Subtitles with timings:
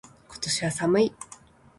[0.29, 1.13] 今年は寒い。